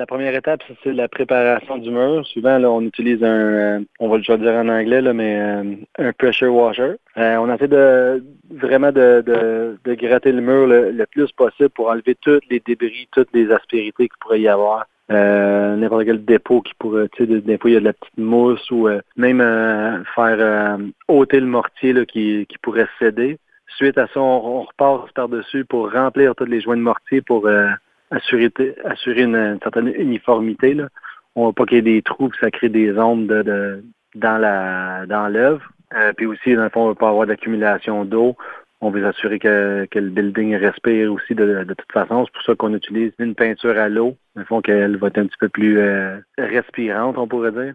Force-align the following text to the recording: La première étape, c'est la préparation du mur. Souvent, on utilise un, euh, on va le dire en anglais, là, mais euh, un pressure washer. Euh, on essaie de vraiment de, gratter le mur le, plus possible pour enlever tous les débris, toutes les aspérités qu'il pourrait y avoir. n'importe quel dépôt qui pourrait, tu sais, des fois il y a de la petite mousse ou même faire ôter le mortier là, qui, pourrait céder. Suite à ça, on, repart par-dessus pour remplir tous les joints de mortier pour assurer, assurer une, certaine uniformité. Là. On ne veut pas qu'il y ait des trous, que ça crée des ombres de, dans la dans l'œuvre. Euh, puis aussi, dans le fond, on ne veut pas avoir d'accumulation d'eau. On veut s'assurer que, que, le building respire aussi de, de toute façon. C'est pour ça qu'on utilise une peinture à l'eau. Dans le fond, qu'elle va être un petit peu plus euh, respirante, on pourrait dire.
La 0.00 0.06
première 0.06 0.34
étape, 0.34 0.62
c'est 0.82 0.94
la 0.94 1.08
préparation 1.08 1.76
du 1.76 1.90
mur. 1.90 2.26
Souvent, 2.26 2.56
on 2.64 2.80
utilise 2.80 3.22
un, 3.22 3.26
euh, 3.26 3.80
on 3.98 4.08
va 4.08 4.16
le 4.16 4.22
dire 4.22 4.54
en 4.54 4.68
anglais, 4.70 5.02
là, 5.02 5.12
mais 5.12 5.38
euh, 5.38 5.74
un 5.98 6.12
pressure 6.14 6.54
washer. 6.54 6.94
Euh, 7.18 7.36
on 7.36 7.54
essaie 7.54 7.68
de 7.68 8.24
vraiment 8.50 8.92
de, 8.92 9.76
gratter 9.84 10.32
le 10.32 10.40
mur 10.40 10.66
le, 10.68 11.04
plus 11.04 11.30
possible 11.32 11.68
pour 11.68 11.90
enlever 11.90 12.14
tous 12.14 12.40
les 12.48 12.60
débris, 12.60 13.08
toutes 13.12 13.28
les 13.34 13.52
aspérités 13.52 14.08
qu'il 14.08 14.18
pourrait 14.20 14.40
y 14.40 14.48
avoir. 14.48 14.86
n'importe 15.10 16.06
quel 16.06 16.24
dépôt 16.24 16.62
qui 16.62 16.72
pourrait, 16.78 17.10
tu 17.12 17.26
sais, 17.26 17.40
des 17.42 17.58
fois 17.58 17.68
il 17.68 17.74
y 17.74 17.76
a 17.76 17.80
de 17.80 17.84
la 17.84 17.92
petite 17.92 18.16
mousse 18.16 18.70
ou 18.70 18.88
même 19.16 19.42
faire 20.14 20.78
ôter 21.08 21.40
le 21.40 21.46
mortier 21.46 21.92
là, 21.92 22.06
qui, 22.06 22.46
pourrait 22.62 22.88
céder. 22.98 23.36
Suite 23.76 23.98
à 23.98 24.06
ça, 24.06 24.18
on, 24.20 24.62
repart 24.62 25.12
par-dessus 25.12 25.66
pour 25.66 25.92
remplir 25.92 26.34
tous 26.34 26.46
les 26.46 26.62
joints 26.62 26.78
de 26.78 26.82
mortier 26.82 27.20
pour 27.20 27.46
assurer, 28.10 28.50
assurer 28.84 29.22
une, 29.22 29.58
certaine 29.62 29.88
uniformité. 29.88 30.74
Là. 30.74 30.88
On 31.36 31.42
ne 31.42 31.46
veut 31.48 31.52
pas 31.52 31.64
qu'il 31.64 31.76
y 31.76 31.78
ait 31.78 31.94
des 31.94 32.02
trous, 32.02 32.28
que 32.28 32.38
ça 32.38 32.50
crée 32.50 32.68
des 32.68 32.96
ombres 32.98 33.42
de, 33.42 33.84
dans 34.14 34.38
la 34.38 35.06
dans 35.06 35.28
l'œuvre. 35.28 35.62
Euh, 35.94 36.12
puis 36.16 36.26
aussi, 36.26 36.54
dans 36.54 36.64
le 36.64 36.70
fond, 36.70 36.82
on 36.82 36.84
ne 36.86 36.90
veut 36.90 36.96
pas 36.96 37.08
avoir 37.08 37.26
d'accumulation 37.26 38.04
d'eau. 38.04 38.36
On 38.80 38.90
veut 38.90 39.02
s'assurer 39.02 39.38
que, 39.38 39.86
que, 39.90 39.98
le 39.98 40.08
building 40.08 40.54
respire 40.56 41.12
aussi 41.12 41.34
de, 41.34 41.64
de 41.64 41.74
toute 41.74 41.92
façon. 41.92 42.24
C'est 42.24 42.32
pour 42.32 42.42
ça 42.42 42.54
qu'on 42.54 42.74
utilise 42.74 43.12
une 43.18 43.34
peinture 43.34 43.76
à 43.76 43.88
l'eau. 43.88 44.16
Dans 44.34 44.40
le 44.40 44.46
fond, 44.46 44.60
qu'elle 44.62 44.96
va 44.96 45.08
être 45.08 45.18
un 45.18 45.26
petit 45.26 45.36
peu 45.38 45.48
plus 45.48 45.78
euh, 45.78 46.18
respirante, 46.38 47.18
on 47.18 47.28
pourrait 47.28 47.52
dire. 47.52 47.74